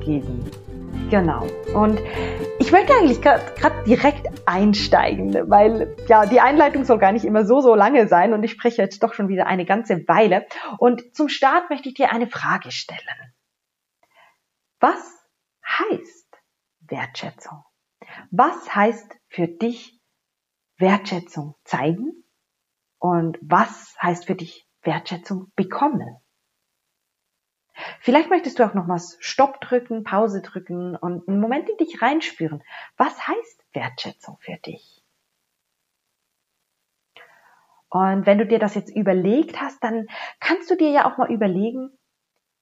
[0.05, 0.45] geben.
[1.11, 1.47] Genau.
[1.75, 2.01] Und
[2.59, 7.61] ich möchte eigentlich gerade direkt einsteigen, weil ja, die Einleitung soll gar nicht immer so,
[7.61, 10.47] so lange sein und ich spreche jetzt doch schon wieder eine ganze Weile.
[10.79, 13.35] Und zum Start möchte ich dir eine Frage stellen.
[14.81, 15.25] Was
[15.67, 16.37] heißt
[16.81, 17.65] Wertschätzung?
[18.31, 20.01] Was heißt für dich
[20.79, 22.25] Wertschätzung zeigen?
[22.99, 26.17] Und was heißt für dich Wertschätzung bekommen?
[28.01, 32.63] Vielleicht möchtest du auch nochmals Stopp drücken, Pause drücken und einen Moment in dich reinspüren.
[32.97, 35.03] Was heißt Wertschätzung für dich?
[37.91, 40.09] Und wenn du dir das jetzt überlegt hast, dann
[40.41, 41.91] kannst du dir ja auch mal überlegen,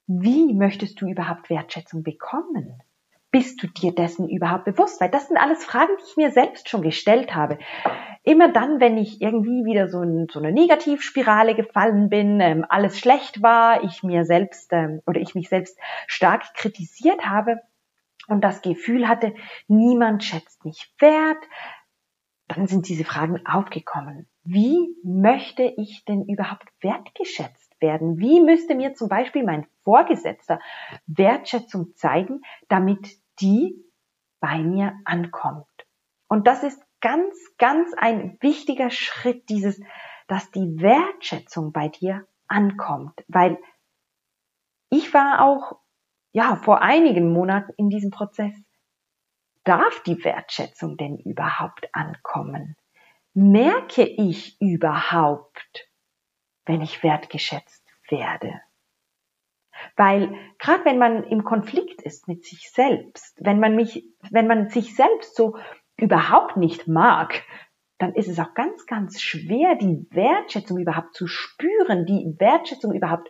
[0.05, 2.81] wie möchtest du überhaupt Wertschätzung bekommen?
[3.33, 5.01] Bist du dir dessen überhaupt bewusst?
[5.01, 7.57] Weil das sind alles Fragen, die ich mir selbst schon gestellt habe.
[8.21, 12.99] Immer dann, wenn ich irgendwie wieder so, in, so eine Negativspirale gefallen bin, ähm, alles
[12.99, 17.57] schlecht war, ich mir selbst ähm, oder ich mich selbst stark kritisiert habe
[18.27, 19.33] und das Gefühl hatte,
[19.67, 21.43] niemand schätzt mich wert,
[22.47, 24.27] dann sind diese Fragen aufgekommen.
[24.43, 28.19] Wie möchte ich denn überhaupt wertgeschätzt werden?
[28.19, 30.59] Wie müsste mir zum Beispiel mein Vorgesetzter
[31.07, 33.83] Wertschätzung zeigen, damit die
[34.39, 35.67] bei mir ankommt.
[36.27, 39.79] Und das ist ganz, ganz ein wichtiger Schritt, dieses,
[40.27, 43.57] dass die Wertschätzung bei dir ankommt, weil
[44.89, 45.79] ich war auch,
[46.31, 48.55] ja, vor einigen Monaten in diesem Prozess.
[49.63, 52.75] Darf die Wertschätzung denn überhaupt ankommen?
[53.33, 55.89] Merke ich überhaupt,
[56.65, 58.61] wenn ich wertgeschätzt werde?
[59.95, 64.69] Weil gerade wenn man im Konflikt ist mit sich selbst, wenn man mich, wenn man
[64.69, 65.57] sich selbst so
[65.97, 67.43] überhaupt nicht mag,
[67.97, 73.29] dann ist es auch ganz, ganz schwer, die Wertschätzung überhaupt zu spüren, die Wertschätzung überhaupt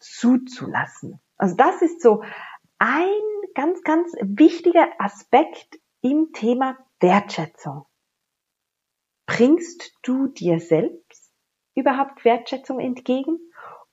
[0.00, 1.20] zuzulassen.
[1.36, 2.22] Also das ist so
[2.78, 3.20] ein
[3.54, 7.84] ganz, ganz wichtiger Aspekt im Thema Wertschätzung.
[9.26, 11.32] Bringst du dir selbst
[11.74, 13.38] überhaupt Wertschätzung entgegen?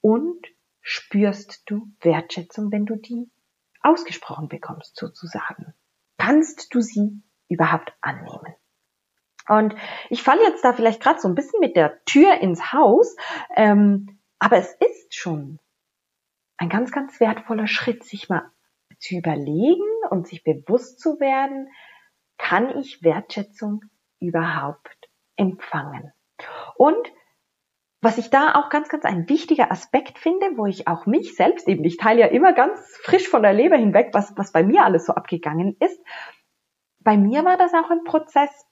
[0.02, 0.48] Und
[0.88, 3.31] spürst du Wertschätzung, wenn du die
[3.81, 5.73] ausgesprochen bekommst, sozusagen?
[6.18, 8.56] Kannst du sie überhaupt annehmen?
[9.50, 9.75] Und
[10.09, 13.16] ich falle jetzt da vielleicht gerade so ein bisschen mit der Tür ins Haus,
[13.56, 15.59] ähm, aber es ist schon
[16.57, 18.51] ein ganz, ganz wertvoller Schritt, sich mal
[19.00, 21.68] zu überlegen und sich bewusst zu werden,
[22.38, 23.84] kann ich Wertschätzung
[24.19, 26.13] überhaupt empfangen?
[26.75, 27.12] Und
[28.06, 31.68] was ich da auch ganz, ganz ein wichtiger Aspekt finde, wo ich auch mich selbst
[31.68, 34.86] eben, ich teile ja immer ganz frisch von der Leber hinweg, was, was bei mir
[34.86, 36.00] alles so abgegangen ist.
[37.00, 38.68] Bei mir war das auch ein Prozess.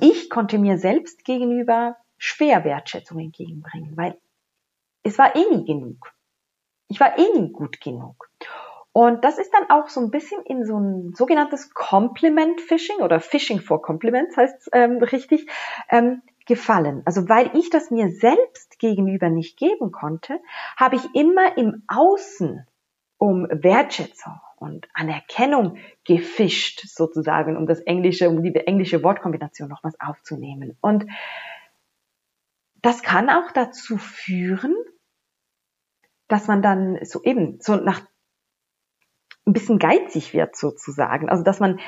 [0.00, 4.18] Ich konnte mir selbst gegenüber schwer Wertschätzung entgegenbringen, weil
[5.04, 6.12] es war eh nie genug.
[6.88, 8.28] Ich war eh nie gut genug.
[8.90, 13.20] Und das ist dann auch so ein bisschen in so ein sogenanntes Compliment Fishing oder
[13.20, 15.48] Fishing for Compliments heißt es ähm, richtig,
[15.88, 17.02] ähm, gefallen.
[17.04, 20.40] Also weil ich das mir selbst gegenüber nicht geben konnte,
[20.76, 22.66] habe ich immer im Außen
[23.18, 30.76] um Wertschätzung und Anerkennung gefischt, sozusagen, um das englische, um die englische Wortkombination nochmals aufzunehmen.
[30.80, 31.06] Und
[32.82, 34.74] das kann auch dazu führen,
[36.28, 38.02] dass man dann so eben so nach
[39.46, 41.28] ein bisschen geizig wird sozusagen.
[41.28, 41.80] Also dass man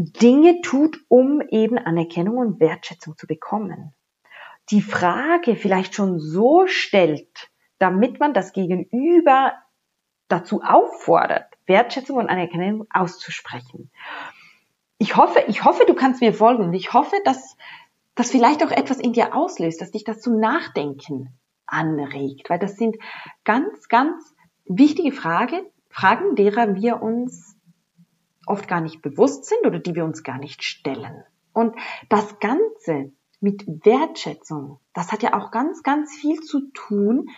[0.00, 3.94] Dinge tut, um eben Anerkennung und Wertschätzung zu bekommen.
[4.70, 9.54] Die Frage vielleicht schon so stellt, damit man das Gegenüber
[10.28, 13.90] dazu auffordert, Wertschätzung und Anerkennung auszusprechen.
[14.98, 17.56] Ich hoffe, ich hoffe, du kannst mir folgen und ich hoffe, dass
[18.14, 22.76] das vielleicht auch etwas in dir auslöst, dass dich das zum Nachdenken anregt, weil das
[22.76, 22.96] sind
[23.44, 27.56] ganz, ganz wichtige Frage, Fragen, derer wir uns
[28.50, 31.24] oft gar nicht bewusst sind oder die wir uns gar nicht stellen.
[31.52, 31.74] Und
[32.08, 37.30] das Ganze mit Wertschätzung, das hat ja auch ganz, ganz viel zu tun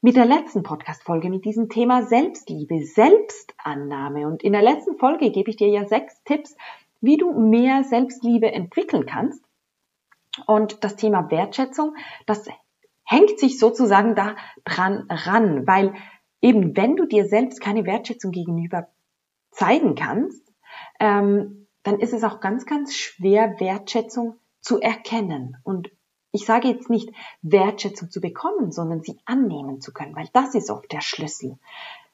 [0.00, 4.28] mit der letzten Podcast-Folge, mit diesem Thema Selbstliebe, Selbstannahme.
[4.28, 6.56] Und in der letzten Folge gebe ich dir ja sechs Tipps,
[7.00, 9.42] wie du mehr Selbstliebe entwickeln kannst.
[10.46, 12.48] Und das Thema Wertschätzung, das
[13.04, 15.94] hängt sich sozusagen da dran ran, weil
[16.40, 18.88] eben wenn du dir selbst keine Wertschätzung gegenüber
[19.50, 20.47] zeigen kannst,
[20.98, 25.56] ähm, dann ist es auch ganz, ganz schwer, Wertschätzung zu erkennen.
[25.64, 25.90] Und
[26.32, 27.10] ich sage jetzt nicht
[27.42, 31.58] Wertschätzung zu bekommen, sondern sie annehmen zu können, weil das ist oft der Schlüssel.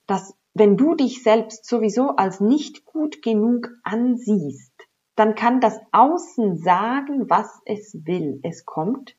[0.06, 4.72] Dass wenn du dich selbst sowieso als nicht gut genug ansiehst,
[5.16, 8.40] dann kann das Außen sagen, was es will.
[8.42, 9.16] Es kommt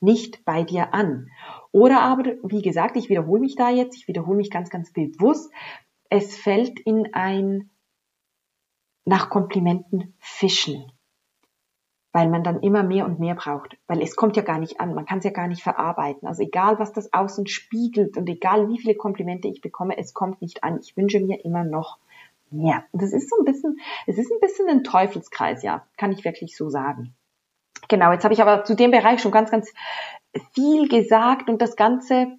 [0.00, 1.28] nicht bei dir an.
[1.72, 5.50] Oder aber, wie gesagt, ich wiederhole mich da jetzt, ich wiederhole mich ganz, ganz bewusst,
[6.10, 7.70] es fällt in ein
[9.08, 10.92] nach Komplimenten fischen,
[12.12, 14.94] weil man dann immer mehr und mehr braucht, weil es kommt ja gar nicht an,
[14.94, 16.28] man kann es ja gar nicht verarbeiten.
[16.28, 20.42] Also egal, was das Außen spiegelt und egal, wie viele Komplimente ich bekomme, es kommt
[20.42, 20.78] nicht an.
[20.82, 21.98] Ich wünsche mir immer noch
[22.50, 22.84] mehr.
[22.92, 26.24] Und das ist so ein bisschen, es ist ein bisschen ein Teufelskreis, ja, kann ich
[26.24, 27.14] wirklich so sagen.
[27.88, 29.72] Genau, jetzt habe ich aber zu dem Bereich schon ganz, ganz
[30.52, 32.38] viel gesagt und das Ganze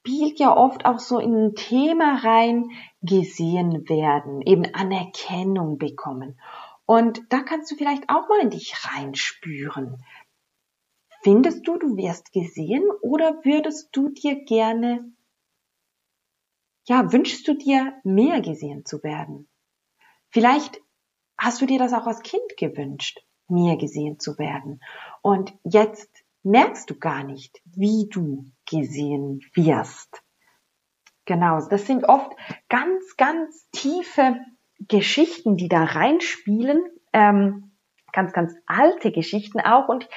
[0.00, 2.70] spielt ja oft auch so in ein Thema rein,
[3.02, 6.40] gesehen werden, eben Anerkennung bekommen.
[6.86, 10.02] Und da kannst du vielleicht auch mal in dich reinspüren.
[11.22, 15.12] Findest du, du wirst gesehen oder würdest du dir gerne,
[16.86, 19.48] ja, wünschst du dir mehr gesehen zu werden?
[20.30, 20.80] Vielleicht
[21.36, 24.80] hast du dir das auch als Kind gewünscht mir gesehen zu werden.
[25.22, 30.22] Und jetzt merkst du gar nicht, wie du gesehen wirst.
[31.24, 32.32] Genau, das sind oft
[32.68, 34.36] ganz, ganz tiefe
[34.80, 36.82] Geschichten, die da reinspielen,
[37.12, 37.72] ähm,
[38.12, 39.88] ganz, ganz alte Geschichten auch.
[39.88, 40.08] Und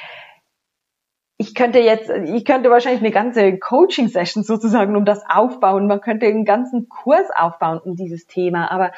[1.37, 5.87] ich könnte jetzt, ich könnte wahrscheinlich eine ganze Coaching-Session sozusagen um das aufbauen.
[5.87, 8.71] Man könnte einen ganzen Kurs aufbauen um dieses Thema.
[8.71, 8.91] Aber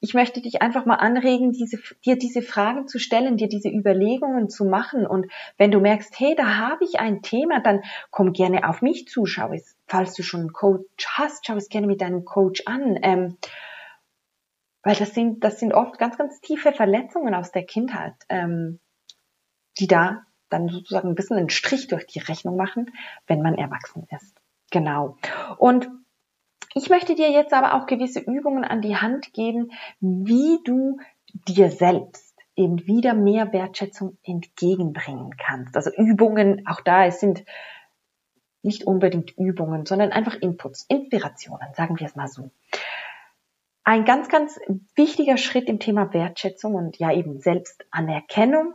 [0.00, 4.48] ich möchte dich einfach mal anregen, diese, dir diese Fragen zu stellen, dir diese Überlegungen
[4.48, 5.06] zu machen.
[5.06, 9.08] Und wenn du merkst, hey, da habe ich ein Thema, dann komm gerne auf mich
[9.08, 9.26] zu.
[9.26, 12.98] Schau es, falls du schon einen Coach hast, schau es gerne mit deinem Coach an.
[13.02, 13.38] Ähm,
[14.82, 18.78] weil das sind, das sind oft ganz, ganz tiefe Verletzungen aus der Kindheit, ähm,
[19.78, 22.92] die da dann sozusagen ein bisschen einen Strich durch die Rechnung machen,
[23.26, 24.34] wenn man erwachsen ist.
[24.70, 25.16] Genau.
[25.58, 25.90] Und
[26.78, 30.98] ich möchte dir jetzt aber auch gewisse Übungen an die Hand geben, wie du
[31.32, 35.76] dir selbst eben wieder mehr Wertschätzung entgegenbringen kannst.
[35.76, 37.44] Also Übungen, auch da, es sind
[38.62, 42.50] nicht unbedingt Übungen, sondern einfach Inputs, Inspirationen, sagen wir es mal so.
[43.82, 44.58] Ein ganz, ganz
[44.94, 48.74] wichtiger Schritt im Thema Wertschätzung und ja eben Selbstanerkennung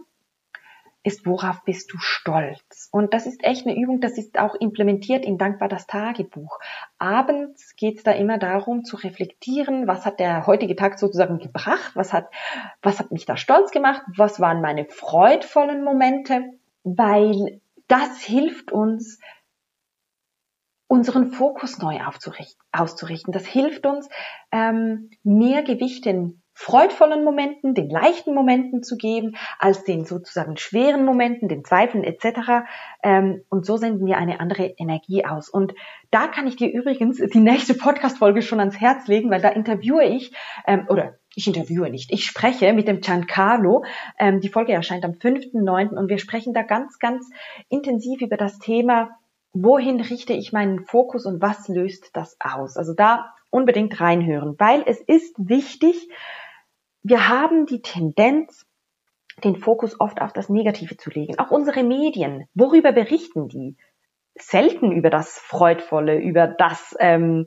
[1.03, 2.87] ist, worauf bist du stolz?
[2.91, 6.59] Und das ist echt eine Übung, das ist auch implementiert in Dankbar das Tagebuch.
[6.97, 11.91] Abends geht es da immer darum zu reflektieren, was hat der heutige Tag sozusagen gebracht,
[11.95, 12.29] was hat,
[12.81, 16.41] was hat mich da stolz gemacht, was waren meine freudvollen Momente,
[16.83, 19.19] weil das hilft uns,
[20.87, 21.99] unseren Fokus neu
[22.71, 23.33] auszurichten.
[23.33, 24.07] Das hilft uns,
[24.51, 31.03] ähm, mehr Gewicht in freudvollen Momenten, den leichten Momenten zu geben, als den sozusagen schweren
[31.03, 32.65] Momenten, den Zweifeln etc.
[33.01, 35.49] Ähm, und so senden wir eine andere Energie aus.
[35.49, 35.73] Und
[36.11, 40.03] da kann ich dir übrigens die nächste Podcast-Folge schon ans Herz legen, weil da interviewe
[40.03, 40.33] ich,
[40.67, 43.83] ähm, oder ich interviewe nicht, ich spreche mit dem Giancarlo.
[44.19, 45.97] Ähm, die Folge erscheint am 5.9.
[45.97, 47.29] und wir sprechen da ganz, ganz
[47.69, 49.09] intensiv über das Thema,
[49.53, 52.77] wohin richte ich meinen Fokus und was löst das aus?
[52.77, 56.09] Also da unbedingt reinhören, weil es ist wichtig,
[57.03, 58.65] wir haben die Tendenz,
[59.43, 61.37] den Fokus oft auf das Negative zu legen.
[61.39, 63.75] Auch unsere Medien, worüber berichten die?
[64.35, 67.45] Selten über das Freudvolle, über das ähm,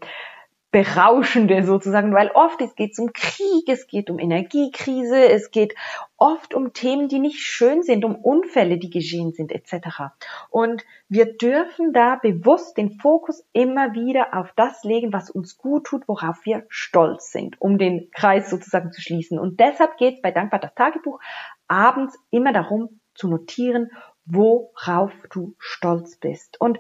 [0.77, 5.75] Berauschende sozusagen, weil oft es geht um Krieg, es geht um Energiekrise, es geht
[6.19, 10.13] oft um Themen, die nicht schön sind, um Unfälle, die geschehen sind, etc.
[10.51, 15.85] Und wir dürfen da bewusst den Fokus immer wieder auf das legen, was uns gut
[15.85, 19.39] tut, worauf wir stolz sind, um den Kreis sozusagen zu schließen.
[19.39, 21.21] Und deshalb geht es bei Dankbar das Tagebuch
[21.69, 23.93] abends immer darum zu notieren,
[24.27, 26.61] worauf du stolz bist.
[26.61, 26.79] Und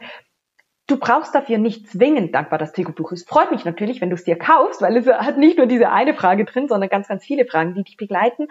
[0.86, 3.10] Du brauchst dafür nicht zwingend dankbar das Tagebuch.
[3.10, 5.90] Es freut mich natürlich, wenn du es dir kaufst, weil es hat nicht nur diese
[5.90, 8.46] eine Frage drin, sondern ganz, ganz viele Fragen, die dich begleiten.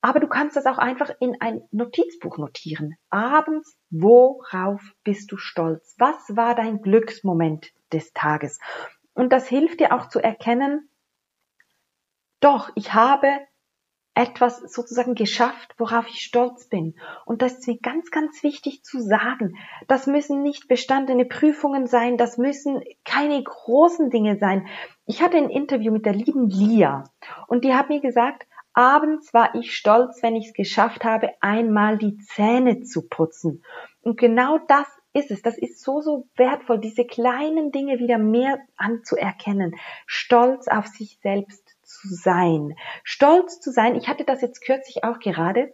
[0.00, 2.94] Aber du kannst das auch einfach in ein Notizbuch notieren.
[3.10, 5.94] Abends, worauf bist du stolz?
[5.98, 8.58] Was war dein Glücksmoment des Tages?
[9.12, 10.88] Und das hilft dir auch zu erkennen,
[12.40, 13.28] doch, ich habe
[14.16, 16.94] etwas sozusagen geschafft, worauf ich stolz bin.
[17.26, 19.58] Und das ist mir ganz, ganz wichtig zu sagen.
[19.88, 24.66] Das müssen nicht bestandene Prüfungen sein, das müssen keine großen Dinge sein.
[25.04, 27.04] Ich hatte ein Interview mit der lieben Lia
[27.46, 31.98] und die hat mir gesagt, abends war ich stolz, wenn ich es geschafft habe, einmal
[31.98, 33.62] die Zähne zu putzen.
[34.00, 35.42] Und genau das ist es.
[35.42, 39.74] Das ist so, so wertvoll, diese kleinen Dinge wieder mehr anzuerkennen.
[40.06, 41.65] Stolz auf sich selbst
[42.08, 42.76] zu sein.
[43.04, 43.96] Stolz zu sein.
[43.96, 45.72] Ich hatte das jetzt kürzlich auch gerade.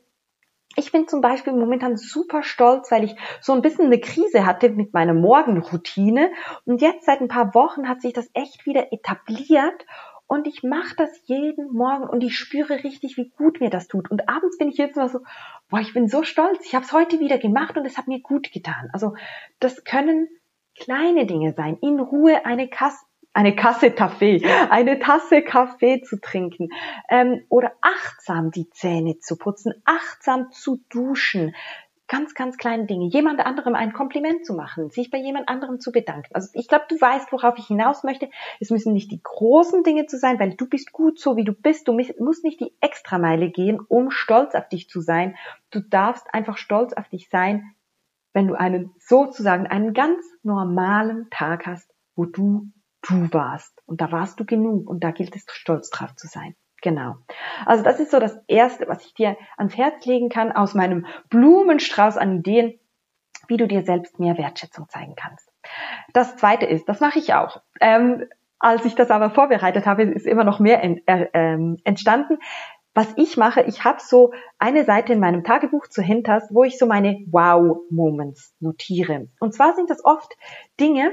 [0.75, 4.71] Ich bin zum Beispiel momentan super stolz, weil ich so ein bisschen eine Krise hatte
[4.71, 6.31] mit meiner Morgenroutine.
[6.65, 9.85] Und jetzt seit ein paar Wochen hat sich das echt wieder etabliert.
[10.27, 14.11] Und ich mache das jeden Morgen und ich spüre richtig, wie gut mir das tut.
[14.11, 15.21] Und abends bin ich jetzt mal so,
[15.69, 16.65] boah, ich bin so stolz.
[16.65, 18.89] Ich habe es heute wieder gemacht und es hat mir gut getan.
[18.95, 19.15] Also
[19.61, 20.29] das können
[20.75, 21.77] kleine Dinge sein.
[21.83, 26.69] In Ruhe eine Kasse eine Kasse Kaffee, eine Tasse Kaffee zu trinken
[27.09, 31.55] ähm, oder achtsam die Zähne zu putzen, achtsam zu duschen,
[32.13, 35.93] ganz, ganz kleine Dinge, jemand anderem ein Kompliment zu machen, sich bei jemand anderem zu
[35.93, 36.29] bedanken.
[36.35, 38.29] Also ich glaube, du weißt, worauf ich hinaus möchte.
[38.61, 41.55] Es müssen nicht die großen Dinge zu sein, weil du bist gut so, wie du
[41.55, 41.89] bist.
[41.89, 45.37] Du musst nicht die Extrameile gehen, um stolz auf dich zu sein.
[45.71, 47.75] Du darfst einfach stolz auf dich sein,
[48.35, 52.71] wenn du einen sozusagen einen ganz normalen Tag hast, wo du
[53.03, 53.83] du warst.
[53.87, 56.55] Und da warst du genug und da gilt es stolz drauf zu sein.
[56.83, 57.15] Genau.
[57.65, 61.07] Also das ist so das Erste, was ich dir ans Herz legen kann aus meinem
[61.31, 62.79] Blumenstrauß an Ideen,
[63.47, 65.49] wie du dir selbst mehr Wertschätzung zeigen kannst.
[66.13, 67.63] Das Zweite ist, das mache ich auch.
[67.81, 68.27] Ähm,
[68.59, 72.39] als ich das aber vorbereitet habe, ist immer noch mehr ent, äh, äh, entstanden.
[72.95, 76.79] Was ich mache, ich habe so eine Seite in meinem Tagebuch zu Hinters, wo ich
[76.79, 79.29] so meine Wow-Moments notiere.
[79.41, 80.37] Und zwar sind das oft
[80.79, 81.13] Dinge,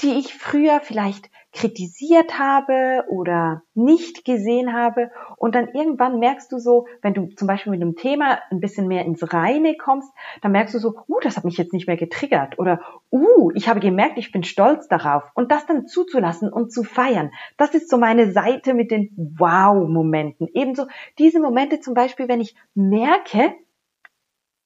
[0.00, 5.10] die ich früher vielleicht kritisiert habe oder nicht gesehen habe.
[5.38, 8.88] Und dann irgendwann merkst du so, wenn du zum Beispiel mit einem Thema ein bisschen
[8.88, 10.12] mehr ins Reine kommst,
[10.42, 12.58] dann merkst du so, uh, das hat mich jetzt nicht mehr getriggert.
[12.58, 15.30] Oder, uh, ich habe gemerkt, ich bin stolz darauf.
[15.34, 17.30] Und das dann zuzulassen und zu feiern.
[17.56, 20.48] Das ist so meine Seite mit den Wow-Momenten.
[20.52, 20.86] Ebenso
[21.18, 23.54] diese Momente zum Beispiel, wenn ich merke,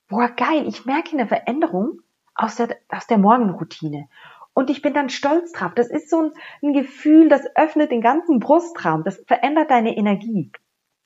[0.08, 2.00] boah, geil, ich merke eine Veränderung
[2.34, 4.08] aus der, aus der Morgenroutine
[4.54, 5.72] und ich bin dann stolz drauf.
[5.74, 10.50] Das ist so ein, ein Gefühl, das öffnet den ganzen Brustraum, das verändert deine Energie.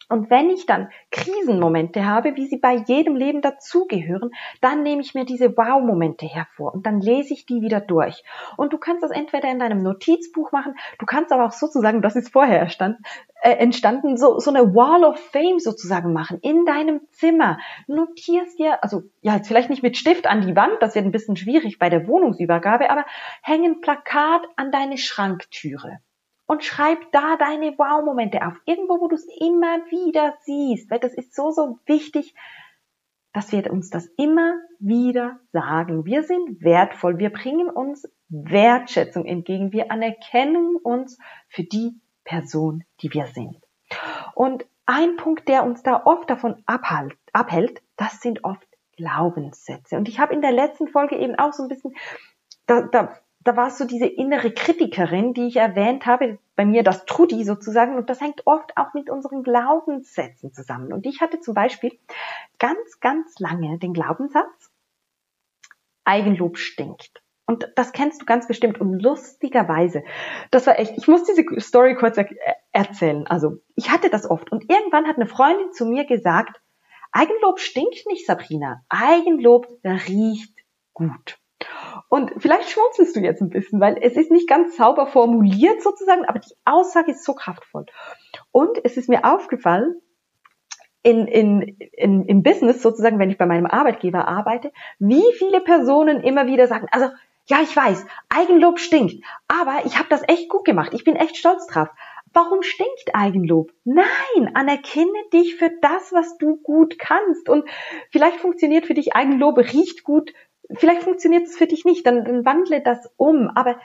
[0.08, 4.30] Und wenn ich dann Krisenmomente habe, wie sie bei jedem Leben dazugehören,
[4.61, 8.23] dann nehme ich mir diese Wow-Momente hervor und dann lese ich die wieder durch.
[8.56, 12.16] Und du kannst das entweder in deinem Notizbuch machen, du kannst aber auch sozusagen, das
[12.16, 13.02] ist vorher entstanden,
[13.42, 17.58] äh, entstanden so, so eine Wall of Fame sozusagen machen in deinem Zimmer.
[17.87, 21.12] Notierst dir, also ja, jetzt vielleicht nicht mit Stift an die Wand, das wird ein
[21.12, 23.04] bisschen schwierig bei der Wohnungsübergabe, aber
[23.42, 25.99] hängen Plakat an deine Schranktüre
[26.46, 28.54] und schreib da deine Wow-Momente auf.
[28.66, 32.34] Irgendwo, wo du es immer wieder siehst, weil das ist so, so wichtig,
[33.32, 36.04] dass wir uns das immer wieder sagen.
[36.04, 37.18] Wir sind wertvoll.
[37.18, 39.72] Wir bringen uns Wertschätzung entgegen.
[39.72, 43.56] Wir anerkennen uns für die Person, die wir sind.
[44.34, 49.96] Und ein Punkt, der uns da oft davon abhält, abhält, das sind oft Glaubenssätze.
[49.96, 51.94] Und ich habe in der letzten Folge eben auch so ein bisschen,
[52.66, 57.04] da, da da war so diese innere Kritikerin, die ich erwähnt habe, bei mir das
[57.04, 60.92] Trudi sozusagen, und das hängt oft auch mit unseren Glaubenssätzen zusammen.
[60.92, 61.98] Und ich hatte zum Beispiel
[62.58, 64.70] ganz, ganz lange den Glaubenssatz,
[66.04, 67.22] Eigenlob stinkt.
[67.46, 68.80] Und das kennst du ganz bestimmt.
[68.80, 70.02] Und lustigerweise,
[70.50, 72.28] das war echt, ich muss diese Story kurz er
[72.72, 73.26] erzählen.
[73.26, 74.50] Also, ich hatte das oft.
[74.50, 76.60] Und irgendwann hat eine Freundin zu mir gesagt,
[77.12, 78.82] Eigenlob stinkt nicht, Sabrina.
[78.88, 80.58] Eigenlob riecht
[80.94, 81.38] gut.
[82.14, 86.25] Und vielleicht schmunzelst du jetzt ein bisschen, weil es ist nicht ganz sauber formuliert sozusagen,
[86.26, 87.87] aber die Aussage ist so kraftvoll.
[88.52, 90.00] Und es ist mir aufgefallen,
[91.02, 96.23] in, in, in, im Business sozusagen, wenn ich bei meinem Arbeitgeber arbeite, wie viele Personen
[96.23, 97.09] immer wieder sagen, also
[97.47, 100.94] ja, ich weiß, Eigenlob stinkt, aber ich habe das echt gut gemacht.
[100.94, 101.88] Ich bin echt stolz drauf.
[102.33, 103.73] Warum stinkt Eigenlob?
[103.83, 107.49] Nein, anerkenne dich für das, was du gut kannst.
[107.49, 107.68] Und
[108.12, 110.33] vielleicht funktioniert für dich Eigenlob, riecht gut,
[110.73, 113.49] vielleicht funktioniert es für dich nicht, dann, dann wandle das um.
[113.54, 113.78] Aber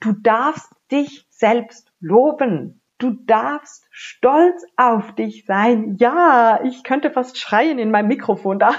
[0.00, 2.80] du darfst dich selbst loben.
[2.98, 5.96] Du darfst stolz auf dich sein.
[5.98, 8.74] Ja, ich könnte fast schreien in meinem Mikrofon da.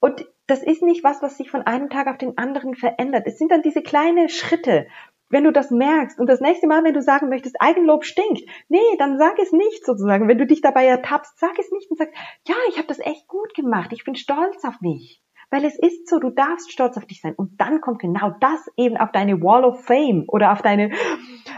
[0.00, 3.26] Und das ist nicht was, was sich von einem Tag auf den anderen verändert.
[3.26, 4.86] Es sind dann diese kleinen Schritte.
[5.28, 8.78] Wenn du das merkst und das nächste Mal, wenn du sagen möchtest, Eigenlob stinkt, nee,
[8.98, 10.26] dann sag es nicht sozusagen.
[10.26, 12.08] Wenn du dich dabei ertappst, sag es nicht und sag,
[12.46, 15.20] ja, ich habe das echt gut gemacht, ich bin stolz auf mich.
[15.50, 17.34] Weil es ist so, du darfst stolz auf dich sein.
[17.34, 20.90] Und dann kommt genau das eben auf deine Wall of Fame oder auf deine,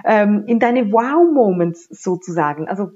[0.04, 2.68] ähm, in deine Wow-Moments sozusagen.
[2.68, 2.90] Also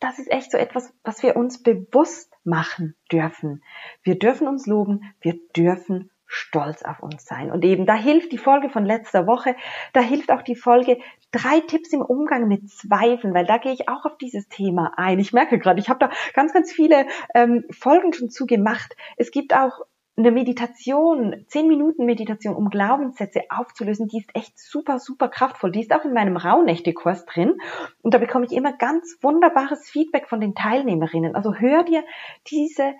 [0.00, 3.62] das ist echt so etwas, was wir uns bewusst machen dürfen.
[4.02, 7.50] Wir dürfen uns loben, wir dürfen stolz auf uns sein.
[7.50, 9.56] Und eben da hilft die Folge von letzter Woche,
[9.92, 10.98] da hilft auch die Folge
[11.32, 15.18] drei Tipps im Umgang mit Zweifeln, weil da gehe ich auch auf dieses Thema ein.
[15.18, 18.96] Ich merke gerade, ich habe da ganz, ganz viele ähm, Folgen schon zu gemacht.
[19.16, 19.80] Es gibt auch
[20.20, 25.72] eine Meditation, zehn Minuten Meditation, um Glaubenssätze aufzulösen, die ist echt super, super kraftvoll.
[25.72, 27.58] Die ist auch in meinem Rauhnächte-Kurs drin.
[28.02, 31.34] Und da bekomme ich immer ganz wunderbares Feedback von den Teilnehmerinnen.
[31.34, 32.04] Also hör dir
[32.46, 32.94] diese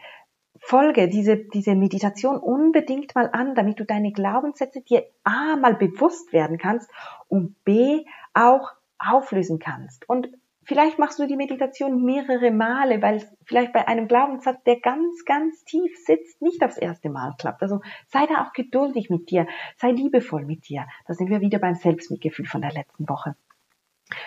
[0.59, 6.33] Folge, diese, diese Meditation unbedingt mal an, damit du deine Glaubenssätze dir A mal bewusst
[6.33, 6.91] werden kannst
[7.29, 10.09] und B auch auflösen kannst.
[10.09, 10.29] Und
[10.71, 15.65] Vielleicht machst du die Meditation mehrere Male, weil vielleicht bei einem Glaubenssatz, der ganz, ganz
[15.65, 17.61] tief sitzt, nicht aufs erste Mal klappt.
[17.61, 19.49] Also sei da auch geduldig mit dir,
[19.79, 20.87] sei liebevoll mit dir.
[21.09, 23.35] Da sind wir wieder beim Selbstmitgefühl von der letzten Woche.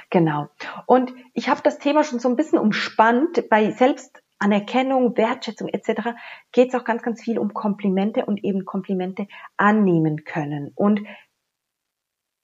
[0.10, 0.50] Genau.
[0.86, 3.48] Und ich habe das Thema schon so ein bisschen umspannt.
[3.50, 6.10] Bei Selbstanerkennung, Wertschätzung etc.
[6.52, 10.74] geht es auch ganz, ganz viel um Komplimente und eben Komplimente annehmen können.
[10.76, 11.00] Und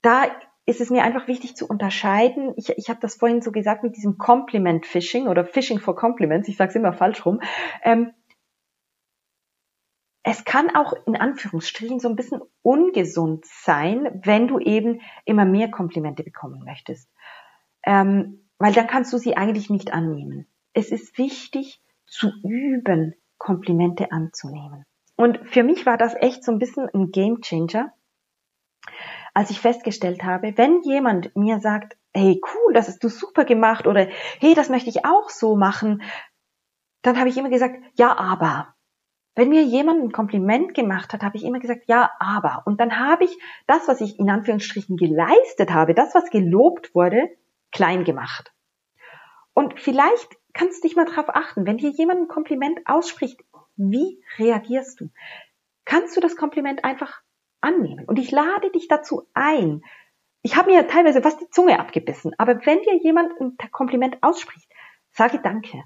[0.01, 0.24] da
[0.70, 2.54] ist es mir einfach wichtig zu unterscheiden.
[2.56, 6.48] Ich, ich habe das vorhin so gesagt mit diesem Compliment Fishing oder Fishing for Compliments.
[6.48, 7.42] Ich sage es immer falsch rum.
[7.84, 8.14] Ähm,
[10.22, 15.72] es kann auch in Anführungsstrichen so ein bisschen ungesund sein, wenn du eben immer mehr
[15.72, 17.10] Komplimente bekommen möchtest.
[17.84, 20.46] Ähm, weil dann kannst du sie eigentlich nicht annehmen.
[20.74, 24.86] Es ist wichtig zu üben, Komplimente anzunehmen.
[25.15, 27.91] Und für mich war das echt so ein bisschen ein Game Changer,
[29.34, 33.88] als ich festgestellt habe, wenn jemand mir sagt, hey, cool, das hast du super gemacht
[33.88, 34.08] oder
[34.39, 36.02] hey, das möchte ich auch so machen,
[37.02, 38.74] dann habe ich immer gesagt, ja, aber.
[39.36, 42.63] Wenn mir jemand ein Kompliment gemacht hat, habe ich immer gesagt, ja, aber.
[42.65, 43.38] Und dann habe ich
[43.68, 47.30] das, was ich in Anführungsstrichen geleistet habe, das, was gelobt wurde,
[47.72, 48.52] klein gemacht.
[49.54, 53.39] Und vielleicht kannst du dich mal darauf achten, wenn dir jemand ein Kompliment ausspricht,
[53.78, 55.10] wie reagierst du?
[55.86, 57.22] Kannst du das Kompliment einfach
[57.62, 58.06] annehmen.
[58.06, 59.84] Und ich lade dich dazu ein.
[60.41, 64.69] Ich habe mir teilweise fast die Zunge abgebissen, aber wenn dir jemand ein Kompliment ausspricht,
[65.12, 65.84] sage Danke.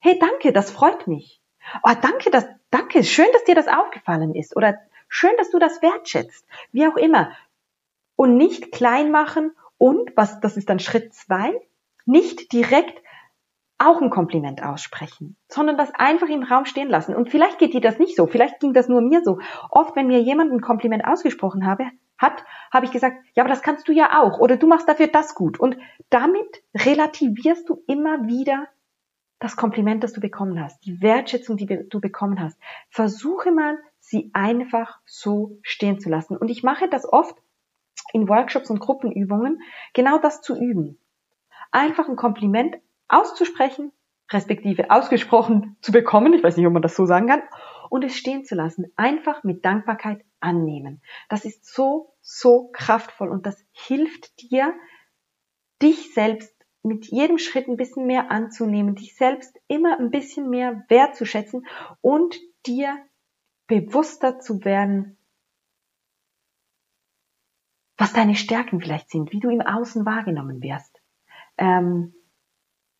[0.00, 1.40] Hey, danke, das freut mich.
[1.82, 5.82] Oh, danke, das, danke, schön, dass dir das aufgefallen ist oder schön, dass du das
[5.82, 6.46] wertschätzt.
[6.72, 7.32] Wie auch immer.
[8.14, 11.54] Und nicht klein machen und, was, das ist dann Schritt zwei,
[12.04, 13.02] nicht direkt
[13.78, 17.14] auch ein Kompliment aussprechen, sondern das einfach im Raum stehen lassen.
[17.14, 19.38] Und vielleicht geht dir das nicht so, vielleicht ging das nur mir so.
[19.70, 21.84] Oft, wenn mir jemand ein Kompliment ausgesprochen habe,
[22.18, 25.08] hat, habe ich gesagt, ja, aber das kannst du ja auch oder du machst dafür
[25.08, 25.60] das gut.
[25.60, 25.76] Und
[26.08, 28.66] damit relativierst du immer wieder
[29.38, 32.58] das Kompliment, das du bekommen hast, die Wertschätzung, die du bekommen hast.
[32.88, 36.36] Versuche mal, sie einfach so stehen zu lassen.
[36.36, 37.36] Und ich mache das oft
[38.12, 39.60] in Workshops und Gruppenübungen,
[39.92, 40.98] genau das zu üben.
[41.70, 43.92] Einfach ein Kompliment auszusprechen,
[44.30, 47.42] respektive ausgesprochen zu bekommen, ich weiß nicht, ob man das so sagen kann,
[47.88, 51.02] und es stehen zu lassen, einfach mit Dankbarkeit annehmen.
[51.28, 54.74] Das ist so, so kraftvoll und das hilft dir,
[55.80, 60.84] dich selbst mit jedem Schritt ein bisschen mehr anzunehmen, dich selbst immer ein bisschen mehr
[60.88, 61.66] wertzuschätzen
[62.00, 62.96] und dir
[63.66, 65.18] bewusster zu werden,
[67.96, 71.00] was deine Stärken vielleicht sind, wie du im Außen wahrgenommen wirst.
[71.58, 72.14] Ähm,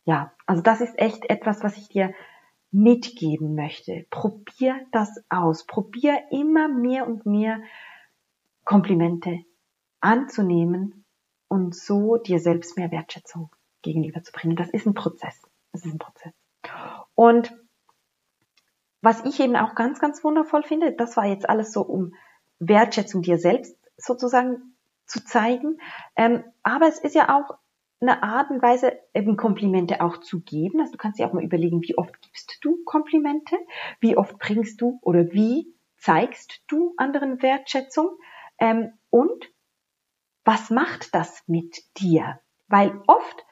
[0.07, 2.13] ja, also das ist echt etwas, was ich dir
[2.71, 4.05] mitgeben möchte.
[4.09, 5.65] Probier das aus.
[5.65, 7.61] Probier immer mehr und mehr
[8.63, 9.43] Komplimente
[9.99, 11.03] anzunehmen
[11.49, 13.49] und so dir selbst mehr Wertschätzung
[13.81, 14.55] gegenüberzubringen.
[14.55, 15.41] Das ist ein Prozess.
[15.73, 16.33] Das ist ein Prozess.
[17.13, 17.53] Und
[19.01, 22.13] was ich eben auch ganz, ganz wundervoll finde, das war jetzt alles so, um
[22.59, 24.73] Wertschätzung dir selbst sozusagen
[25.05, 25.81] zu zeigen.
[26.15, 27.57] Ähm, aber es ist ja auch
[27.99, 30.79] eine Art und Weise, eben Komplimente auch zu geben.
[30.79, 33.57] Also du kannst dir auch mal überlegen, wie oft gibst du Komplimente?
[33.99, 38.09] Wie oft bringst du oder wie zeigst du anderen Wertschätzung?
[38.59, 39.51] Ähm, und
[40.45, 42.39] was macht das mit dir?
[42.67, 43.45] Weil oft,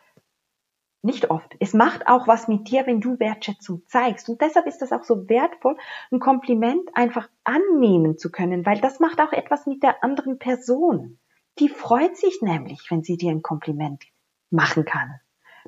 [1.01, 4.29] nicht oft, es macht auch was mit dir, wenn du Wertschätzung zeigst.
[4.29, 5.77] Und deshalb ist das auch so wertvoll,
[6.11, 11.19] ein Kompliment einfach annehmen zu können, weil das macht auch etwas mit der anderen Person.
[11.59, 14.03] Die freut sich nämlich, wenn sie dir ein Kompliment
[14.49, 15.19] machen kann.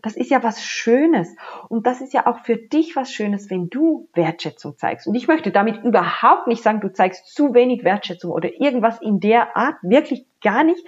[0.04, 1.36] Das ist ja was Schönes.
[1.70, 5.08] Und das ist ja auch für dich was Schönes, wenn du Wertschätzung zeigst.
[5.08, 9.20] Und ich möchte damit überhaupt nicht sagen, du zeigst zu wenig Wertschätzung oder irgendwas in
[9.20, 9.76] der Art.
[9.82, 10.86] Wirklich gar nicht.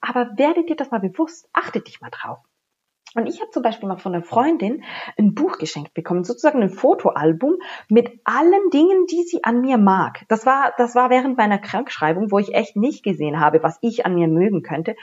[0.00, 1.48] Aber werde dir das mal bewusst.
[1.52, 2.38] Achte dich mal drauf.
[3.14, 4.84] Und ich habe zum Beispiel mal von einer Freundin
[5.18, 7.56] ein Buch geschenkt bekommen, sozusagen ein Fotoalbum
[7.88, 10.24] mit allen Dingen, die sie an mir mag.
[10.28, 14.06] Das war, das war während meiner Krankschreibung, wo ich echt nicht gesehen habe, was ich
[14.06, 14.94] an mir mögen könnte.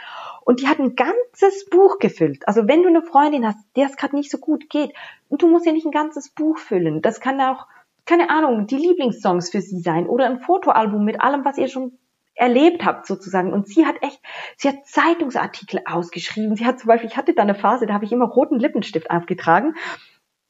[0.45, 2.47] Und die hat ein ganzes Buch gefüllt.
[2.47, 4.93] Also wenn du eine Freundin hast, der es gerade nicht so gut geht,
[5.29, 7.01] und du musst ja nicht ein ganzes Buch füllen.
[7.01, 7.67] Das kann auch,
[8.05, 11.97] keine Ahnung, die Lieblingssongs für sie sein oder ein Fotoalbum mit allem, was ihr schon
[12.37, 13.51] erlebt habt sozusagen.
[13.51, 14.21] Und sie hat echt,
[14.55, 16.55] sie hat Zeitungsartikel ausgeschrieben.
[16.55, 19.09] Sie hat zum Beispiel, ich hatte da eine Phase, da habe ich immer roten Lippenstift
[19.09, 19.75] aufgetragen.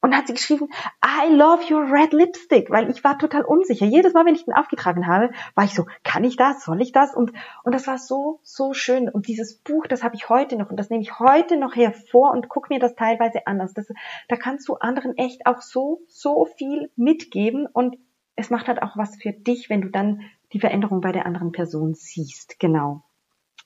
[0.00, 0.68] Und hat sie geschrieben,
[1.04, 3.84] I love your red lipstick, weil ich war total unsicher.
[3.84, 6.92] Jedes Mal, wenn ich den aufgetragen habe, war ich so, kann ich das, soll ich
[6.92, 7.16] das?
[7.16, 7.32] Und,
[7.64, 9.08] und das war so, so schön.
[9.08, 12.30] Und dieses Buch, das habe ich heute noch und das nehme ich heute noch hervor
[12.30, 13.60] und guck mir das teilweise an.
[13.60, 13.88] Also das,
[14.28, 17.96] da kannst du anderen echt auch so, so viel mitgeben und
[18.36, 21.52] es macht halt auch was für dich, wenn du dann die Veränderung bei der anderen
[21.52, 22.58] Person siehst.
[22.58, 23.02] Genau.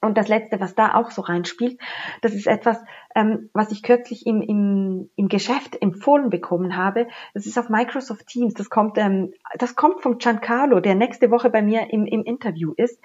[0.03, 1.81] Und das Letzte, was da auch so reinspielt,
[2.23, 2.77] das ist etwas,
[3.15, 7.07] ähm, was ich kürzlich im, im, im Geschäft empfohlen bekommen habe.
[7.35, 8.55] Das ist auf Microsoft Teams.
[8.55, 12.73] Das kommt, ähm, das kommt vom Giancarlo, der nächste Woche bei mir im, im Interview
[12.77, 13.01] ist.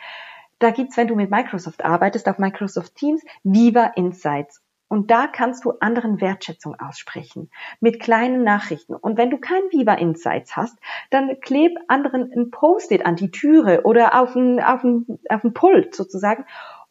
[0.57, 4.63] Da gibt's, wenn du mit Microsoft arbeitest, auf Microsoft Teams Viva Insights.
[4.87, 8.95] Und da kannst du anderen Wertschätzung aussprechen mit kleinen Nachrichten.
[8.95, 10.77] Und wenn du kein Viva Insights hast,
[11.09, 14.83] dann kleb anderen ein Post-it an die Türe oder auf ein, auf
[15.29, 16.45] auf Pult sozusagen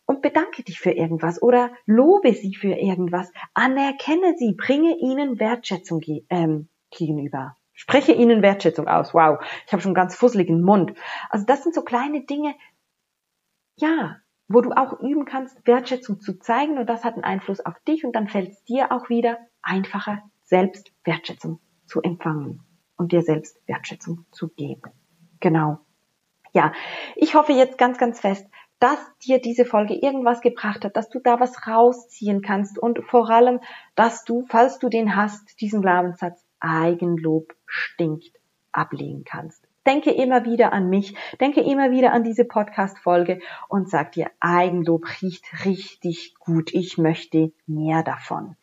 [0.06, 3.32] und bedanke dich für irgendwas oder lobe sie für irgendwas.
[3.54, 7.56] Anerkenne sie, bringe ihnen Wertschätzung ähm, gegenüber.
[7.72, 9.12] Spreche ihnen Wertschätzung aus.
[9.12, 10.94] Wow, ich habe schon ganz fusseligen Mund.
[11.28, 12.54] Also das sind so kleine Dinge.
[13.76, 14.16] Ja,
[14.48, 18.04] wo du auch üben kannst, Wertschätzung zu zeigen und das hat einen Einfluss auf dich
[18.04, 22.62] und dann fällt es dir auch wieder einfacher, selbst Wertschätzung zu empfangen
[22.96, 24.82] und dir selbst Wertschätzung zu geben.
[25.40, 25.80] Genau.
[26.52, 26.72] Ja,
[27.16, 28.46] ich hoffe jetzt ganz, ganz fest,
[28.78, 33.30] dass dir diese Folge irgendwas gebracht hat, dass du da was rausziehen kannst und vor
[33.30, 33.60] allem,
[33.94, 38.38] dass du, falls du den hast, diesen Glaubenssatz Eigenlob stinkt
[38.72, 39.65] ablehnen kannst.
[39.86, 45.04] Denke immer wieder an mich, denke immer wieder an diese Podcast-Folge und sag dir, Eigenlob
[45.22, 46.74] riecht richtig gut.
[46.74, 48.56] Ich möchte mehr davon.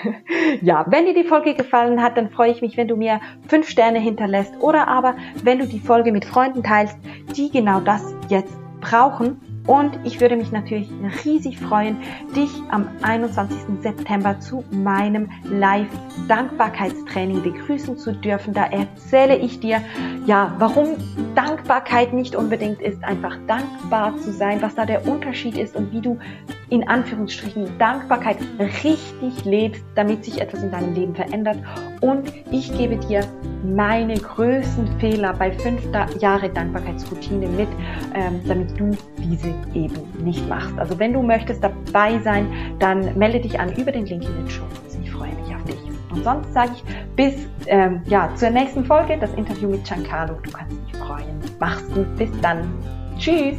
[0.60, 3.68] ja, wenn dir die Folge gefallen hat, dann freue ich mich, wenn du mir fünf
[3.68, 6.98] Sterne hinterlässt oder aber, wenn du die Folge mit Freunden teilst,
[7.36, 10.90] die genau das jetzt brauchen und ich würde mich natürlich
[11.24, 11.96] riesig freuen,
[12.36, 13.56] dich am 21.
[13.80, 18.52] September zu meinem Live-Dankbarkeitstraining begrüßen zu dürfen.
[18.52, 19.80] Da erzähle ich dir,
[20.26, 20.96] ja, warum
[21.34, 26.02] Dankbarkeit nicht unbedingt ist, einfach dankbar zu sein, was da der Unterschied ist und wie
[26.02, 26.18] du
[26.68, 28.36] in Anführungsstrichen Dankbarkeit
[28.82, 31.58] richtig lebst, damit sich etwas in deinem Leben verändert.
[32.00, 33.24] Und ich gebe dir
[33.64, 35.80] meine größten Fehler bei fünf
[36.20, 37.68] Jahre Dankbarkeitsroutine mit,
[38.14, 40.78] ähm, damit du diese eben nicht machst.
[40.78, 42.46] Also wenn du möchtest dabei sein,
[42.78, 44.64] dann melde dich an über den Link in den Show.
[45.02, 45.78] Ich freue mich auf dich.
[46.10, 46.84] Und sonst sage ich
[47.16, 47.34] bis
[47.66, 50.34] ähm, ja, zur nächsten Folge, das Interview mit Giancarlo.
[50.42, 51.40] Du kannst dich freuen.
[51.58, 52.14] Mach's gut.
[52.16, 52.68] Bis dann.
[53.18, 53.56] Tschüss.